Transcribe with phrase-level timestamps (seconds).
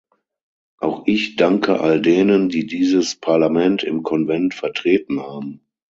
[0.79, 5.61] Auch ich danke all denen, die dieses Parlament im Konvent vertreten haben.